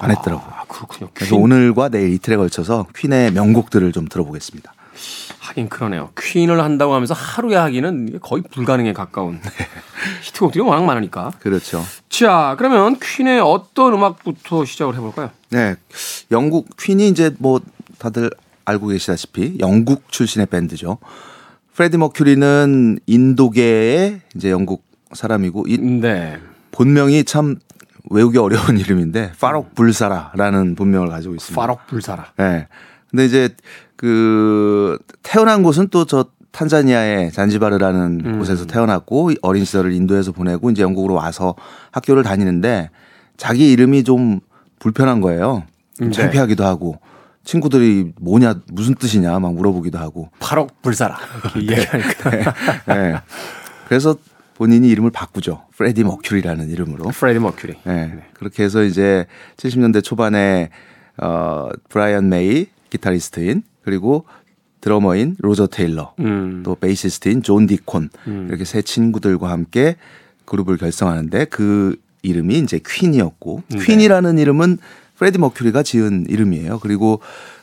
[0.01, 0.47] 안 했더라고요.
[0.51, 1.11] 아, 그렇군요.
[1.15, 1.43] 그래서 퀸.
[1.43, 4.73] 오늘과 내일 이틀에 걸쳐서 퀸의 명곡들을 좀 들어보겠습니다.
[5.41, 6.11] 하긴 그러네요.
[6.19, 9.51] 퀸을 한다고 하면서 하루에 하기는 거의 불가능에 가까운 네.
[10.23, 11.33] 히트곡들이 워낙 많으니까.
[11.41, 11.83] 그렇죠.
[12.09, 15.31] 자, 그러면 퀸의 어떤 음악부터 시작을 해볼까요?
[15.51, 15.77] 네,
[16.31, 17.61] 영국 퀸이 이제 뭐
[17.99, 18.31] 다들
[18.65, 20.99] 알고 계시다시피 영국 출신의 밴드죠.
[21.75, 26.39] 프레디 머큐리는 인도계의 이제 영국 사람이고 이 네.
[26.73, 27.57] 본명이 참
[28.11, 31.61] 외우기 어려운 이름인데 파록 불사라라는 본명을 가지고 있습니다.
[31.61, 32.33] 파록 불사라.
[32.37, 32.69] 네.
[33.11, 33.55] 근데 이제
[33.99, 38.39] 그 태어난 곳은 또 저 탄자니아의 잔지바르라는 음.
[38.39, 41.55] 곳에서 태어났고 어린 시절을 인도에서 보내고 이제 영국으로 와서
[41.93, 42.91] 학교를 다니는데
[43.37, 44.41] 자기 이름이 좀
[44.79, 45.65] 불편한 거예요.
[46.01, 46.11] 네.
[46.11, 46.99] 창피하기도 하고
[47.45, 51.19] 친구들이 뭐냐 무슨 뜻이냐 막 물어보기도 하고 파로크 불사라
[51.55, 51.63] 네.
[51.63, 52.45] 이야기하니까 네.
[52.87, 53.21] 네.
[53.89, 54.17] 그래서
[54.55, 58.07] 본인이 이름을 바꾸죠 프레디 머큐리라는 이름으로 프레디 머큐리 네.
[58.07, 58.25] 네.
[58.35, 60.71] 그렇게 해서 이제 70년대 초반에
[61.17, 64.27] 어 브라이언 메이 기타리스트인 그리고
[64.83, 66.63] 드러머인 로저 테일러, 음.
[66.63, 68.47] 또 베이시스트인 존 디콘 음.
[68.51, 69.97] 이렇게 세 친구들과 함께
[70.45, 73.79] 그룹을 결성하는데 그 이름이 이제 퀸이었고 네.
[73.79, 74.77] 퀸이라는 이름은
[75.17, 76.81] 프레디 머큐리가 지은 이름이에요.
[76.81, 77.21] 그리고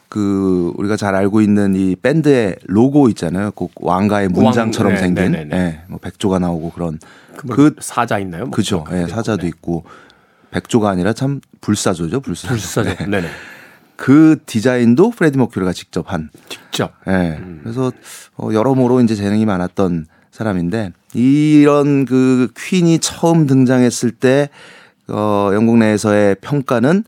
[0.09, 3.51] 그 우리가 잘 알고 있는 이 밴드의 로고 있잖아요.
[3.51, 5.81] 꼭 왕가의 문장처럼 왕, 네, 생긴 네, 네, 네.
[5.87, 6.97] 뭐 백조가 나오고 그런
[7.37, 8.45] 그, 그 사자 있나요?
[8.45, 8.83] 뭐 그죠.
[8.89, 9.83] 예, 네, 사자도 있고
[10.49, 12.21] 백조가 아니라 참 불사조죠.
[12.21, 12.55] 불사조.
[12.55, 13.05] 불사조.
[13.11, 13.21] 네.
[13.95, 16.29] 그 디자인도 프레디 머큐리가 직접 한.
[16.49, 16.93] 직접.
[17.07, 17.11] 예.
[17.11, 17.37] 네.
[17.39, 17.59] 음.
[17.63, 17.91] 그래서
[18.37, 24.49] 어, 여러모로 이제 재능이 많았던 사람인데 이런 그 퀸이 처음 등장했을 때
[25.07, 27.03] 어, 영국 내에서의 평가는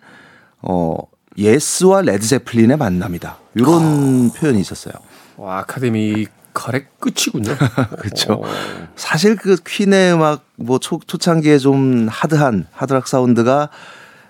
[0.62, 0.98] 어,
[1.38, 3.38] 예스와 레드제플린의 만남이다.
[3.56, 4.34] 이런 어.
[4.34, 4.94] 표현이 있었어요.
[5.38, 7.56] 와, 아카데미 칼의 끝이군요.
[8.00, 8.34] 그렇죠.
[8.34, 8.44] 어.
[8.96, 13.70] 사실 그 퀸의 음악 뭐 초, 초창기에 좀 hard한 하드락 사운드가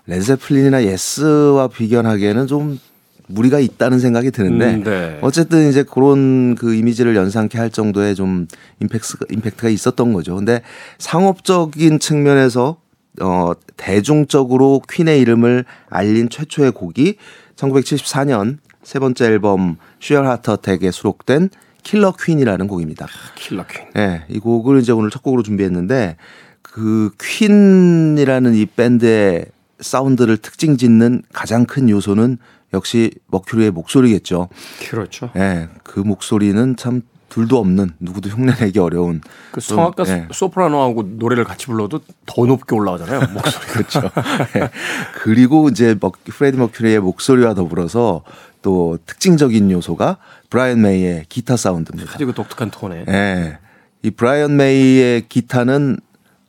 [0.08, 2.80] 레드제플린이나 예스와 비견하기에는 좀
[3.28, 5.20] 무리가 있다는 생각이 드는데 음, 네.
[5.22, 8.48] 어쨌든 이제 그런 그 이미지를 연상케 할 정도의 좀
[8.82, 10.36] 임팩트가, 임팩트가 있었던 거죠.
[10.36, 10.62] 근데
[10.98, 12.78] 상업적인 측면에서
[13.20, 17.18] 어 대중적으로 퀸의 이름을 알린 최초의 곡이
[17.56, 21.50] 1974년 세 번째 앨범 Sheer Heart Attack에 수록된
[21.84, 23.08] Killer Queen이라는 곡입니다.
[23.36, 23.86] Killer Queen.
[23.94, 26.16] 네, 이 곡을 이제 오늘 첫 곡으로 준비했는데
[26.62, 29.46] 그 퀸이라는 이 밴드의
[29.80, 32.38] 사운드를 특징 짓는 가장 큰 요소는
[32.74, 34.50] 역시 머큐리의 목소리겠죠.
[34.90, 35.32] 그렇죠.
[35.36, 40.28] 예, 네, 그 목소리는 참 둘도 없는 누구도 흉내내기 어려운 그 성악가 네.
[40.32, 44.02] 소프라노하고 노래를 같이 불러도 더 높게 올라가잖아요 목소리 그렇죠.
[44.54, 44.70] 네.
[45.22, 48.24] 그리고 이제 프레디 머큐리의 목소리와 더불어서
[48.62, 50.18] 또 특징적인 요소가
[50.50, 52.14] 브라이언 메이의 기타 사운드입니다.
[52.14, 53.06] 아주 그 독특한 톤에.
[53.06, 53.60] 네.
[54.04, 56.00] 이 브라이언 메이의 기타는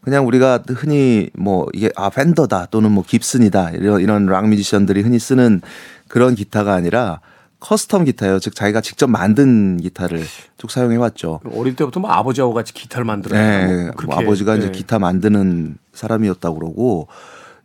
[0.09, 5.19] 그냥 우리가 흔히 뭐 이게 아 펜더다 또는 뭐 깁슨이다 이런 이런 락 뮤지션들이 흔히
[5.19, 5.61] 쓰는
[6.09, 7.21] 그런 기타가 아니라
[7.61, 8.39] custom 기타예요.
[8.39, 10.25] 즉 자기가 직접 만든 기타를
[10.57, 11.41] 쭉 사용해 왔죠.
[11.55, 13.67] 어릴 때부터 뭐 아버지하고 같이 기타를 만들었어요.
[13.67, 14.61] 네, 뭐뭐 아버지가 네.
[14.61, 17.09] 이제 기타 만드는 사람이었다고 그러고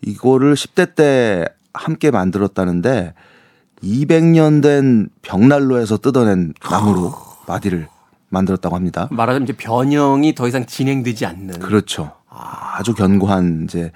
[0.01, 3.13] 이거를 10대 때 함께 만들었다는데
[3.81, 7.13] 200년 된 벽난로에서 뜯어낸 나무로
[7.47, 7.87] 바디를
[8.27, 9.07] 만들었다고 합니다.
[9.11, 11.59] 말하자면 이제 변형이 더 이상 진행되지 않는.
[11.59, 12.11] 그렇죠.
[12.33, 13.91] 아주 견고한 이제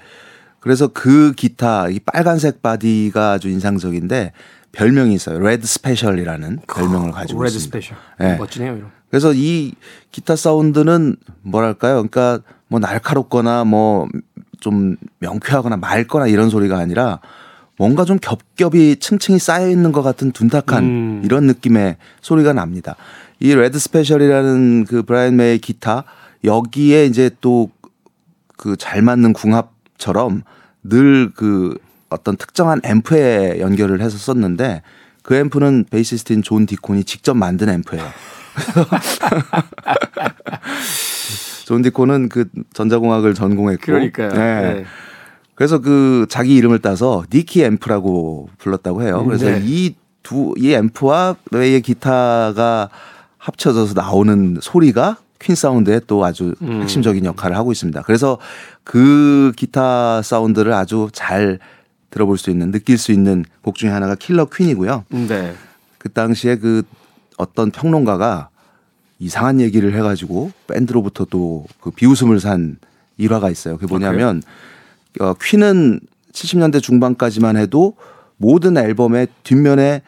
[0.60, 4.32] 그래서 그 기타 이 빨간색 바디가 아주 인상적인데
[4.72, 5.38] 별명이 있어요.
[5.38, 7.80] Red Special이라는 별명을 가지고 Red 있습니다.
[7.80, 7.98] Special.
[8.18, 8.36] 네.
[8.36, 8.90] 멋지네요, 이런.
[9.10, 9.74] 그래서 이
[10.12, 11.94] 기타 사운드는 뭐랄까요?
[11.94, 14.08] 그러니까 뭐 날카롭거나 뭐
[14.60, 17.20] 좀 명쾌하거나 맑거나 이런 소리가 아니라
[17.76, 21.22] 뭔가 좀 겹겹이 층층이 쌓여 있는 것 같은 둔탁한 음.
[21.24, 22.96] 이런 느낌의 소리가 납니다.
[23.40, 26.04] 이 Red Special이라는 그 브라이언 메이 기타
[26.44, 27.70] 여기에 이제 또
[28.58, 30.42] 그 잘 맞는 궁합처럼
[30.84, 31.76] 늘 그
[32.10, 34.82] 어떤 특정한 앰프에 연결을 해서 썼는데
[35.22, 38.04] 그 앰프는 베이시스트인 존 디콘이 직접 만든 앰프예요.
[41.66, 44.28] 존 디콘은 그 전자공학을 전공했고 그러니까요.
[44.30, 44.60] 네.
[44.74, 44.84] 네.
[45.54, 49.22] 그래서 그 자기 이름을 따서 Deacy 앰프라고 불렀다고 해요.
[49.24, 49.60] 그래서 네.
[49.62, 52.88] 이두 이 앰프와 메이의 기타가
[53.36, 56.82] 합쳐져서 나오는 소리가 퀸 사운드에 또 아주 음.
[56.82, 58.02] 핵심적인 역할을 하고 있습니다.
[58.02, 58.38] 그래서
[58.84, 61.58] 그 기타 사운드를 아주 잘
[62.10, 65.04] 들어볼 수 있는 느낄 수 있는 곡 중에 하나가 Killer Queen이고요.
[65.28, 65.54] 네.
[65.98, 66.82] 그 당시에 그
[67.36, 68.48] 어떤 평론가가
[69.20, 72.76] 이상한 얘기를 해가지고 밴드로부터 또 그 비웃음을 산
[73.16, 73.76] 일화가 있어요.
[73.76, 74.42] 그게 뭐냐면
[75.20, 76.00] 아, 어, 퀸은
[76.32, 77.94] 70년대 중반까지만 해도
[78.36, 80.02] 모든 앨범의 뒷면에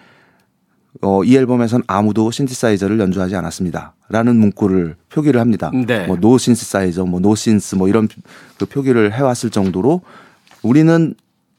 [1.02, 3.94] 어, 이 앨범에선 아무도 신디사이저를 연주하지 않았습니다.
[4.08, 5.70] 라는 문구를 표기를 합니다.
[5.86, 6.06] 네.
[6.06, 8.08] 뭐, no synthesizer, 뭐, no synth, 뭐, 이런
[8.58, 10.02] 그 표기를 해왔을 정도로
[10.62, 11.14] 우리는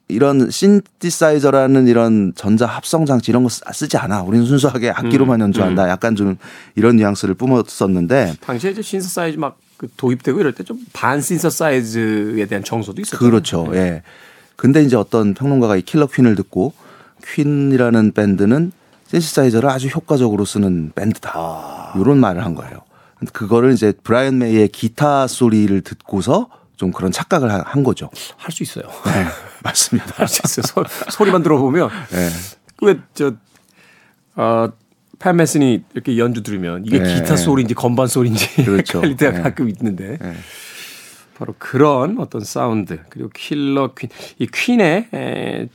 [0.09, 4.23] 이런 신디사이저라는 이런 전자 합성 장치 이런 거 쓰지 않아.
[4.23, 5.85] 우리는 순수하게 악기로만 음, 연주한다.
[5.85, 5.89] 음.
[5.89, 6.35] 약간 좀
[6.75, 13.01] 이런 뉘앙스를 뿜었었는데 당시에 이제 신디사이저 막그 도입되고 이럴 때 좀 반 신디사이저에 대한 정서도
[13.01, 13.17] 있었죠.
[13.17, 13.69] 그렇죠.
[13.71, 13.77] 네.
[13.77, 14.03] 예.
[14.57, 16.73] 근데 이제 어떤 평론가가 이 Killer Queen을 듣고
[17.33, 18.73] 퀸이라는 밴드는
[19.12, 21.32] 신시사이저를 아주 효과적으로 쓰는 밴드다.
[21.36, 21.93] 아.
[22.00, 22.82] 이런 말을 한 거예요.
[23.34, 26.47] 그거를 이제 브라이언 메이의 기타 소리를 듣고서
[26.78, 28.10] 좀 그런 착각을 한 거죠.
[28.38, 28.86] 할 수 있어요.
[29.06, 29.26] 네,
[29.63, 30.13] 맞습니다.
[30.15, 30.86] 할 수 있어요.
[31.12, 32.30] 소리만 들어보면 네.
[32.81, 33.34] 왜 저
[34.36, 34.69] 어,
[35.19, 37.13] 팻 메스니 이렇게 연주 들으면 이게 네.
[37.15, 38.97] 기타 소리인지 건반 소리인지 그렇죠.
[39.00, 39.41] 헷갈릴 때가 네.
[39.43, 40.34] 가끔 있는데 네.
[41.38, 45.67] 바로 그런 어떤 사운드 그리고 Killer Queen 이 퀸의 에,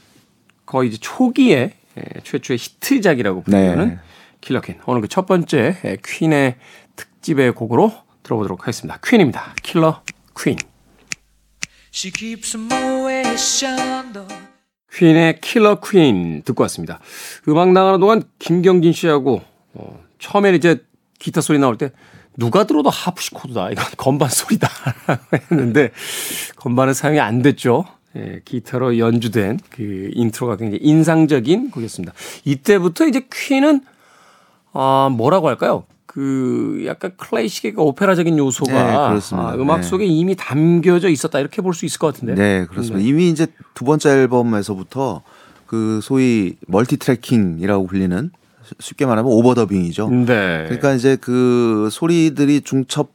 [0.65, 1.75] 거의 이제 초기에 예,
[2.25, 3.99] 최초의 히트작이라고 불리는 네.
[4.41, 4.81] Killer Queen.
[4.87, 6.57] 오늘 그 첫 번째 예, 퀸의
[6.97, 8.99] 특집의 곡으로 들어보도록 하겠습니다.
[9.05, 9.55] 퀸입니다.
[9.63, 10.03] Killer
[10.39, 10.57] Queen.
[14.93, 17.01] 퀸의 Killer Queen 듣고 왔습니다.
[17.49, 19.43] 음악 나가는 동안 김경진 씨하고
[19.75, 20.85] 어, 처음에 이제
[21.19, 21.93] 기타 소리 나올 때
[22.39, 23.71] 누가 들어도 하프시코드다.
[23.71, 24.69] 이건 건반 소리다.
[25.51, 25.91] 했는데
[26.57, 27.85] 건반은 사용이 안 됐죠.
[28.17, 32.13] 예, 기타로 연주된 그 인트로가 굉장히 인상적인 곡이었습니다.
[32.45, 33.83] 이때부터 이제 퀸은
[34.73, 35.85] 아 뭐라고 할까요?
[36.07, 38.79] 그 약간 클래식의 오페라적인 요소가 네,
[39.33, 39.83] 아, 음악 네.
[39.83, 42.35] 속에 이미 담겨져 있었다 이렇게 볼 수 있을 것 같은데.
[42.35, 43.03] 네, 그렇습니다.
[43.03, 43.09] 네.
[43.09, 45.23] 이미 이제 두 번째 앨범에서부터
[45.67, 48.31] 그 소위 multi-tracking이라고 불리는
[48.81, 50.09] 쉽게 말하면 overdubbing이죠.
[50.09, 50.65] 네.
[50.65, 53.15] 그러니까 이제 그 소리들이 중첩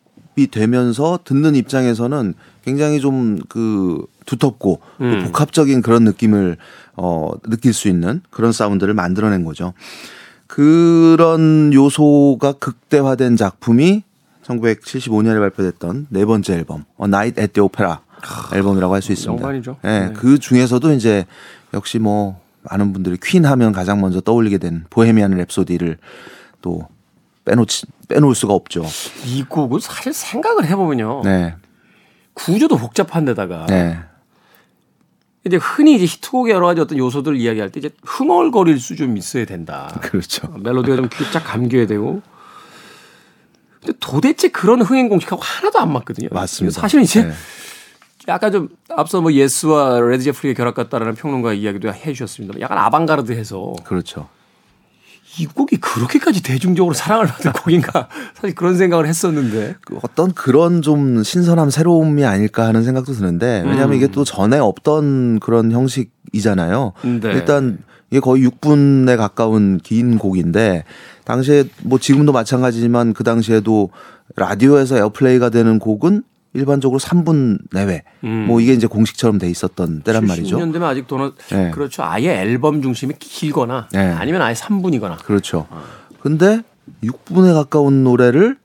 [0.50, 2.34] 되면서 듣는 입장에서는
[2.64, 5.24] 굉장히 좀그 두텁고 음.
[5.26, 6.58] 복합적인 그런 느낌을
[6.96, 9.74] 어 느낄 수 있는 그런 사운드를 만들어낸 거죠.
[10.48, 14.04] 그런 요소가 극대화된 작품이
[14.44, 18.02] 1975년에 발표됐던 네 번째 앨범 어 나이트 앳더 오페라
[18.54, 19.42] 앨범이라고 할 수 있습니다.
[19.42, 19.78] 영관이죠.
[19.82, 20.14] 네, 네.
[20.14, 21.26] 그 중에서도 이제
[21.74, 25.98] 역시 뭐 많은 분들이 퀸 하면 가장 먼저 떠올리게 된 보헤미안 랩소디를
[26.62, 26.88] 또
[27.46, 28.86] 빼놓지 빼놓을 수가 없죠.
[29.26, 31.22] 이 곡은 사실 생각을 해보면요.
[31.24, 31.56] 네.
[32.34, 34.00] 구조도 복잡한데다가 네.
[35.46, 39.46] 이제 흔히 이제 히트곡의 여러 가지 어떤 요소들을 이야기할 때 이제 흥얼거릴 수 좀 있어야
[39.46, 40.00] 된다.
[40.02, 40.48] 그렇죠.
[40.60, 42.22] 멜로디가 좀쫙 감겨야 되고.
[43.82, 46.30] 근데 도대체 그런 흥행 공식하고 하나도 안 맞거든요.
[46.32, 46.80] 맞습니다.
[46.80, 47.34] 사실은 이제 네.
[48.28, 52.60] 약간 좀 앞서 뭐 예스와 레드 제플린의 결합 같다라는 평론가 이야기도 해 주셨습니다.
[52.60, 54.30] 약간 아방가르드해서 그렇죠.
[55.40, 61.24] 이 곡이 그렇게까지 대중적으로 사랑을 받은 곡인가 사실 그런 생각을 했었는데 그 어떤 그런 좀
[61.24, 63.94] 신선함 새로움이 아닐까 하는 생각도 드는데 왜냐하면 음.
[63.94, 66.94] 이게 또 전에 없던 그런 형식이잖아요.
[67.04, 67.32] 네.
[67.34, 70.84] 일단 이게 거의 6분에 가까운 긴 곡인데
[71.24, 73.90] 당시에 뭐 지금도 마찬가지지만 그 당시에도
[74.36, 78.04] 라디오에서 airplay가 되는 곡은 일반적으로 3분 내외.
[78.24, 78.46] 음.
[78.48, 80.58] 뭐 이게 이제 공식처럼 돼 있었던 때란 말이죠.
[80.58, 81.72] 10년 되면 아직 도는 네.
[81.72, 82.04] 그렇죠.
[82.04, 84.00] 아예 앨범 중심이 길거나 네.
[84.00, 85.24] 아니면 아예 3분이거나.
[85.24, 85.68] 그렇죠.
[85.70, 85.84] 어.
[86.20, 86.62] 근데
[87.04, 88.58] 6분에 가까운 노래를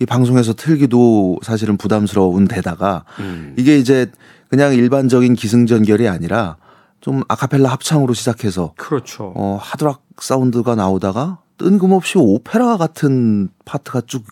[0.00, 3.54] 이 방송에서 틀기도 사실은 부담스러운 데다가 음.
[3.56, 4.10] 이게 이제
[4.48, 6.56] 그냥 일반적인 기승전결이 아니라
[7.00, 9.32] 좀 아카펠라 합창으로 시작해서 그렇죠.
[9.36, 14.24] 어 하드락 사운드가 나오다가 뜬금없이 오페라 같은 파트가 쭉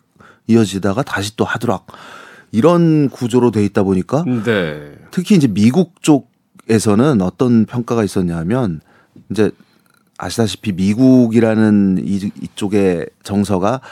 [0.49, 1.87] 이어지다가 다시 또 하드락
[2.57, 4.93] 이런 구조로 돼 있다 보니까 네.
[5.11, 8.81] 특히 이제 미국 쪽에서는 어떤 평가가 있었냐면
[9.31, 9.51] 이제
[10.17, 13.83] 아시다시피 미국이라는 이, 이쪽의 정서가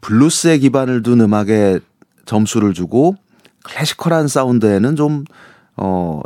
[0.00, 1.80] 블루스에 기반을 둔 음악에
[2.24, 3.16] 점수를 주고
[3.64, 5.24] 클래시컬한 사운드에는 좀,
[5.76, 6.22] 어,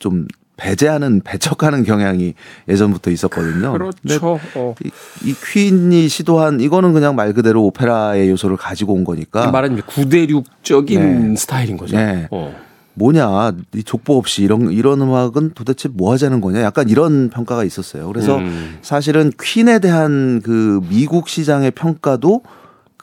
[0.00, 0.26] 좀
[0.60, 2.34] 배제하는 배척하는 경향이
[2.68, 3.72] 예전부터 있었거든요.
[3.72, 4.38] 그렇죠.
[4.54, 4.74] 어.
[4.84, 4.90] 이,
[5.24, 9.50] 이, 퀸이 시도한 이거는 그냥 말 그대로 오페라의 요소를 가지고 온 거니까.
[9.50, 11.36] 말은 구대륙적인 네.
[11.36, 11.96] 스타일인 거죠.
[11.96, 12.28] 네.
[12.30, 12.54] 어.
[12.94, 18.06] 뭐냐 이 족보 없이 이런 이런 음악은 도대체 뭐 하자는 거냐 약간 이런 평가가 있었어요.
[18.08, 18.78] 그래서 음.
[18.82, 22.42] 사실은 퀸에 대한 그 미국 시장의 평가도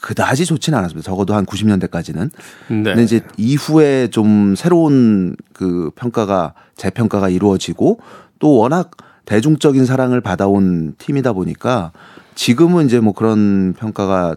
[0.02, 1.06] 그다지 좋지는 않았습니다.
[1.06, 2.32] 적어도 한 90년대까지는.
[2.70, 2.84] 네.
[2.84, 8.00] 근데 이제 이후에 좀 새로운 그 평가가 재평가가 이루어지고
[8.40, 8.92] 또 워낙
[9.26, 11.92] 대중적인 사랑을 받아온 팀이다 보니까
[12.36, 14.36] 지금은 이제 뭐 그런 평가가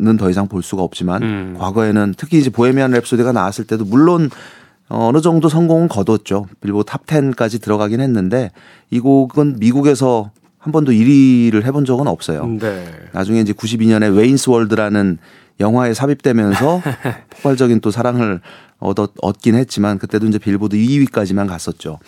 [0.00, 1.54] 는 더 이상 볼 수가 없지만 음.
[1.58, 4.30] 과거에는 특히 이제 Bohemian Rhapsody가 나왔을 때도 물론
[4.88, 6.46] 어느 정도 성공은 거뒀죠.
[6.60, 8.52] 빌보드 top 10까지 들어가긴 했는데
[8.90, 12.46] 이 곡은 미국에서 한 번도 1위를 해본 적은 없어요.
[12.46, 12.84] 네.
[13.12, 15.18] 나중에 이제 92년에 Wayne's World라는
[15.60, 16.82] 영화에 삽입되면서
[17.30, 18.40] 폭발적인 또 사랑을
[18.78, 21.98] 얻었, 얻긴 했지만 그때도 이제 빌보드 2위까지만 갔었죠.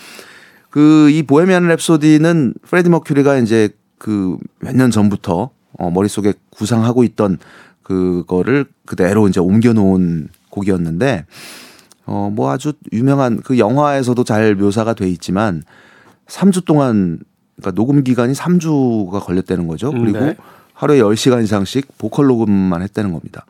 [0.70, 7.38] 그 이 보헤미안 랩소디는 프레디 머큐리가 이제 그 몇 년 전부터 어 머릿속에 구상하고 있던
[7.82, 11.26] 그거를 그대로 이제 옮겨 놓은 곡이었는데
[12.06, 15.62] 어 뭐 아주 유명한 그 영화에서도 잘 묘사가 돼 있지만
[16.28, 17.18] 3주 동안
[17.60, 19.90] 그러니까 녹음 기간이 3주가 걸렸다는 거죠.
[19.90, 20.36] 음, 그리고 네.
[20.74, 23.44] 하루에 10시간 이상씩 보컬 녹음만 했다는 겁니다.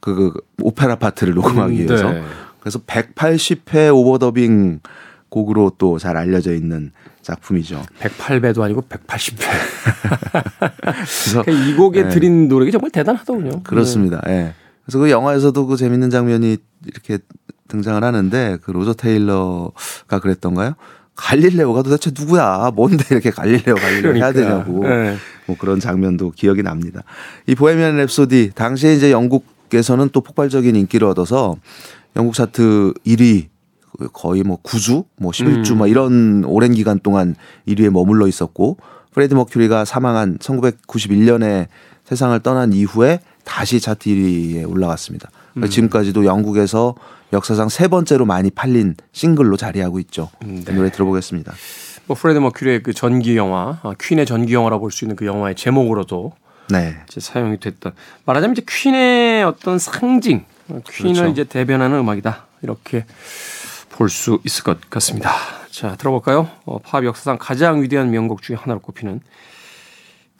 [0.00, 2.10] 그, 그 오페라 파트를 녹음하기 음, 위해서.
[2.10, 2.22] 네.
[2.60, 4.80] 그래서 180회 오버더빙
[5.28, 7.82] 곡으로 또 잘 알려져 있는 작품이죠.
[8.00, 9.38] 108배도 아니고 180회.
[10.82, 12.08] 그래서 그러니까 이 곡에 네.
[12.10, 13.62] 드린 노력이 정말 대단하더군요.
[13.62, 14.20] 그렇습니다.
[14.26, 14.30] 예.
[14.30, 14.54] 네.
[14.84, 17.18] 그래서 그 영화에서도 그 재밌는 장면이 이렇게
[17.68, 20.74] 등장을 하는데 그 로저 테일러가 그랬던가요?
[21.14, 22.72] 갈릴레오가 도대체 누구야?
[22.74, 24.26] 뭔데 이렇게 갈릴레오 갈릴레오 그러니까.
[24.26, 24.86] 해야 되냐고.
[24.86, 25.16] 네.
[25.46, 27.02] 뭐 그런 장면도 기억이 납니다.
[27.46, 31.56] 이 보헤미안 랩소디 당시에 이제 영국에서는 또 폭발적인 인기를 얻어서
[32.16, 33.48] 영국 차트 1위
[34.12, 35.78] 거의 뭐 9주, 뭐 11주 음.
[35.78, 37.34] 뭐 이런 오랜 기간 동안
[37.68, 38.78] 1위에 머물러 있었고
[39.12, 41.66] 프레디 머큐리가 사망한 1991년에
[42.04, 45.30] 세상을 떠난 이후에 다시 차트 1위에 올라갔습니다.
[45.56, 45.68] 음.
[45.68, 46.94] 지금까지도 영국에서
[47.32, 50.30] 역사상 세 번째로 많이 팔린 싱글로 자리하고 있죠.
[50.44, 50.72] 음, 네.
[50.74, 51.52] 노래 들어보겠습니다.
[52.06, 56.32] 뭐 프레드 머큐리의 그 전기 영화, 아, 퀸의 전기 영화라고 볼수 있는 그 영화의 제목으로도
[56.70, 56.96] 네.
[57.08, 57.92] 이제 사용이 됐던
[58.24, 61.26] 말하자면 이제 퀸의 어떤 상징, 퀸을 그렇죠.
[61.28, 63.04] 이제 대변하는 음악이다 이렇게
[63.90, 65.30] 볼 수 있을 것 같습니다.
[65.70, 66.48] 자 들어볼까요?
[66.64, 69.20] 어, 팝 역사상 가장 위대한 명곡 중에 하나로 꼽히는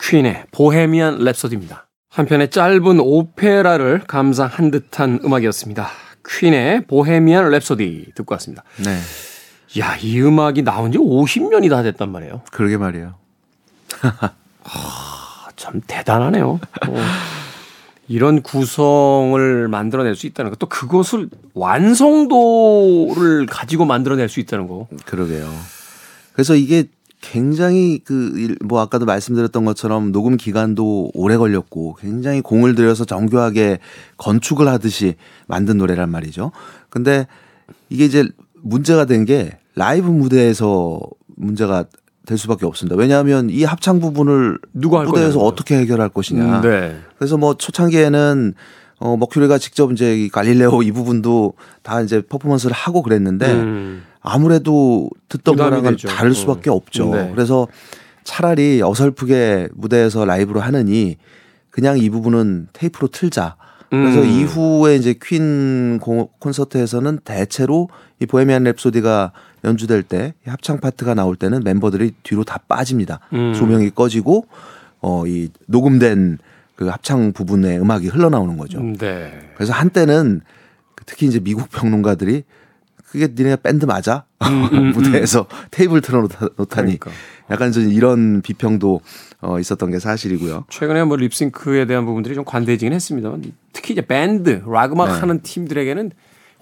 [0.00, 1.82] 퀸의 Bohemian Rhapsody입니다.
[2.12, 5.88] 한편의 짧은 오페라를 감상한 듯한 음악이었습니다.
[6.28, 8.64] 퀸의 Bohemian Rhapsody 듣고 왔습니다.
[8.84, 8.98] 네.
[9.80, 12.42] 야, 이 음악이 나온 지 50년이 다 됐단 말이에요.
[12.52, 13.14] 그러게 말이에요.
[14.00, 16.60] 하, 참 대단하네요.
[16.88, 16.96] 어.
[18.08, 24.86] 이런 구성을 만들어낼 수 있다는 것, 또 그것을 완성도를 가지고 만들어낼 수 있다는 거.
[25.06, 25.50] 그러게요.
[26.34, 26.84] 그래서 이게
[27.22, 33.78] 굉장히 그 뭐 아까도 말씀드렸던 것처럼 녹음 기간도 오래 걸렸고 굉장히 공을 들여서 정교하게
[34.18, 35.14] 건축을 하듯이
[35.46, 36.52] 만든 노래란 말이죠.
[36.90, 37.26] 근데
[37.88, 38.28] 이게 이제
[38.60, 41.00] 문제가 된 게 라이브 무대에서
[41.36, 41.84] 문제가
[42.26, 42.96] 될 수밖에 없습니다.
[42.96, 46.60] 왜냐하면 이 합창 부분을 누가 무대에서 어떻게 해결할 것이냐.
[46.60, 46.96] 음, 네.
[47.18, 48.54] 그래서 뭐 초창기에는
[48.98, 54.02] 어 머큐리가 직접 이제 이 갈릴레오 이 부분도 다 이제 퍼포먼스를 하고 그랬는데 음.
[54.22, 55.96] 아무래도 듣던 거랑은.
[56.08, 56.74] 다를 수밖에 어.
[56.74, 57.14] 없죠.
[57.14, 57.30] 네.
[57.34, 57.66] 그래서
[58.24, 61.16] 차라리 어설프게 무대에서 라이브로 하느니
[61.70, 63.56] 그냥 이 부분은 테이프로 틀자.
[63.90, 64.26] 그래서 음.
[64.26, 65.98] 이후에 이제 퀸
[66.38, 67.88] 콘서트에서는 대체로
[68.20, 69.32] 이 보헤미안 랩소디가
[69.64, 73.20] 연주될 때 합창 파트가 나올 때는 멤버들이 뒤로 다 빠집니다.
[73.34, 73.52] 음.
[73.54, 74.46] 조명이 꺼지고
[75.02, 76.38] 어 이 녹음된
[76.76, 78.78] 그 합창 부분의 음악이 흘러나오는 거죠.
[78.78, 79.32] 음, 네.
[79.56, 80.40] 그래서 한때는
[81.04, 82.44] 특히 이제 미국 평론가들이
[83.12, 84.24] 그게 니네 밴드 맞아?
[84.40, 84.92] 음, 음, 음.
[84.92, 87.10] 무대에서 테이블 틀어놓다 니 그러니까.
[87.50, 89.02] 약간 좀 이런 비평도
[89.42, 90.64] 어, 있었던 게 사실이고요.
[90.70, 95.12] 최근에 뭐 립싱크에 대한 부분들이 좀 관대해지긴 했습니다만 특히 이제 밴드 락 음악 네.
[95.20, 96.10] 하는 팀들에게는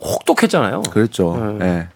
[0.00, 0.82] 혹독했잖아요.
[0.90, 1.56] 그렇죠.
[1.60, 1.64] 네.
[1.64, 1.88] 네.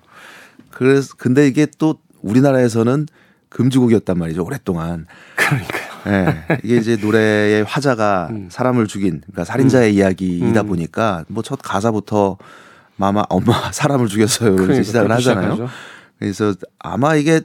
[0.70, 3.06] 그래서 근데 이게 또 우리나라에서는
[3.48, 5.06] 금지곡이었단 말이죠 오랫동안.
[5.34, 5.82] 그러니까요.
[6.04, 6.58] 네.
[6.62, 8.48] 이게 이제 노래의 화자가 음.
[8.52, 9.96] 사람을 죽인 그러니까 살인자의 음.
[9.98, 10.66] 이야기이다 음.
[10.68, 12.36] 보니까 뭐 첫 가사부터
[12.96, 15.52] 마마 엄마 사람을 죽였어요 이렇게 그러니까, 시작을 하잖아요.
[15.52, 15.72] 시작하죠.
[16.18, 17.40] 그래서 아마 이게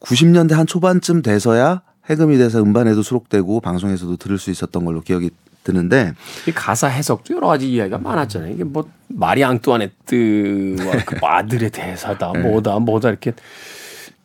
[0.00, 5.30] 90년대 한 초반쯤 돼서야 해금이 돼서 음반에도 수록되고 방송에서도 들을 수 있었던 걸로 기억이
[5.64, 6.12] 드는데
[6.48, 8.52] 이 가사 해석도 여러 가지 이야기가 많았잖아요.
[8.52, 12.40] 이게 뭐 마리 앙뚜아네트와 그 아들의 대사다, 네.
[12.40, 13.32] 뭐다, 뭐다 이렇게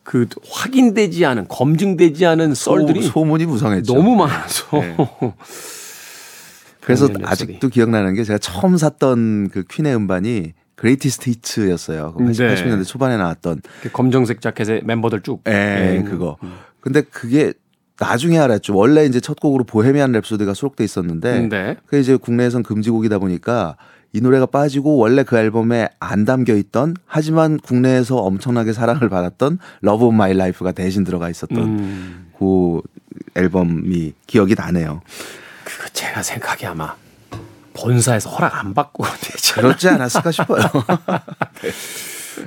[0.02, 3.94] 그 확인되지 않은 검증되지 않은 썰들이, 소문이 무성했죠.
[3.94, 4.66] 너무 많아서.
[4.80, 4.96] 네.
[6.80, 12.14] 그래서 아직도 기억나는 게 제가 처음 샀던 그 퀸의 음반이 Greatest Hits였어요.
[12.16, 12.54] 80, 네.
[12.54, 15.42] 80년대 초반에 나왔던 그 검정색 자켓의 멤버들 쭉.
[15.44, 16.04] 네, 음.
[16.04, 16.36] 그거.
[16.80, 17.52] 근데 그게
[17.98, 18.76] 나중에 알았죠.
[18.76, 21.76] 원래 이제 첫 곡으로 Bohemian Rhapsody가 수록돼 있었는데 네.
[21.84, 23.76] 그게 이제 국내에선 금지곡이다 보니까
[24.12, 30.06] 이 노래가 빠지고 원래 그 앨범에 안 담겨 있던 하지만 국내에서 엄청나게 사랑을 받았던 Love
[30.06, 32.30] of My Life가 대신 들어가 있었던 음.
[32.38, 32.80] 그
[33.34, 35.02] 앨범이 기억이 나네요.
[35.64, 36.94] 그거 제가 생각이 아마
[37.82, 39.04] 본사에서 허락 안 받고
[39.54, 40.62] 그렇지 않았을까 싶어요.
[41.62, 41.70] 네.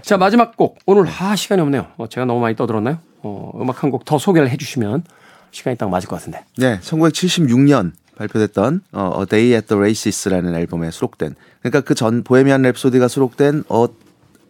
[0.01, 1.87] 자 마지막 곡 오늘 하 시간이 없네요.
[1.97, 2.97] 어, 제가 너무 많이 떠들었나요?
[3.23, 5.03] 어, 음악 한 곡 더 소개를 해주시면
[5.51, 6.43] 시간이 딱 맞을 것 같은데.
[6.57, 12.61] 네, 1976년 발표됐던 어, A Day at the Races라는 앨범에 수록된 그러니까 그 전 Bohemian
[12.63, 13.85] Rhapsody가 수록된 어,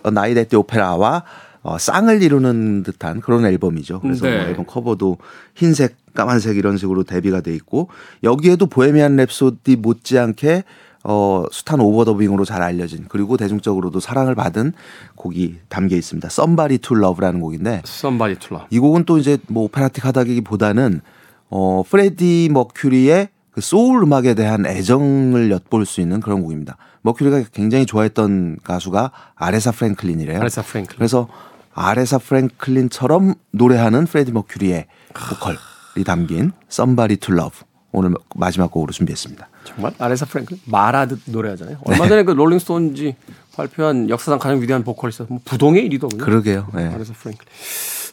[0.04, 1.24] A Night at the Opera와
[1.63, 4.00] 어, 쌍을 이루는 듯한 그런 앨범이죠.
[4.02, 4.38] 그래서 네.
[4.38, 5.17] 뭐 앨범 커버도
[5.56, 7.89] 흰색, 까만색 이런 식으로 대비가 돼 있고
[8.24, 10.63] 여기에도 Bohemian Rhapsody 못지않게
[11.04, 14.74] 어, 숱한 overdubbing으로 잘 알려진 그리고 대중적으로도 사랑을 받은
[15.15, 16.28] 곡이 담겨 있습니다.
[16.28, 18.67] Somebody to Love라는 곡인데 Somebody to Love.
[18.69, 21.02] 이 곡은 또 이제 뭐 operatic하다기보다는
[21.50, 26.78] 어, 프레디 머큐리의 그 소울 음악에 대한 애정을 엿볼 수 있는 그런 곡입니다.
[27.02, 30.39] 머큐리가 굉장히 좋아했던 가수가 아레사 프랭클린이래요.
[30.39, 30.97] 아레사 프랭클린.
[30.97, 31.28] 그래서
[31.74, 37.60] 아레사 프랭클린처럼 노래하는 프레디 머큐리의 보컬이 담긴 Somebody to Love
[37.92, 39.50] 오늘 마지막 곡으로 준비했습니다.
[39.64, 41.80] 정말 아레사 프랭클린 말하듯 노래하잖아요.
[41.84, 43.16] 얼마 전에 그 롤링스톤지
[43.56, 46.24] 발표한 역사상 가장 위대한 보컬이서 뭐 부동의 일이더군요.
[46.24, 46.68] 그러게요.
[46.74, 46.88] 네.
[46.88, 47.52] 아레사 프랭클린.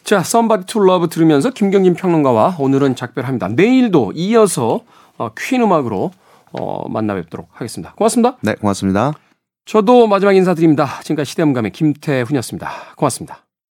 [0.03, 3.49] 자, Somebody to Love 들으면서 김경진 평론가와 오늘은 작별합니다.
[3.49, 4.81] 내일도 이어서
[5.17, 6.11] 어, 퀸 음악으로
[6.51, 7.93] 어, 만나 뵙도록 하겠습니다.
[7.93, 8.37] 고맙습니다.
[8.41, 9.13] 네, 고맙습니다.
[9.65, 10.99] 저도 마지막 인사드립니다.
[11.03, 12.71] 지금까지 시대음감의 김태훈이었습니다.
[12.95, 13.45] 고맙습니다.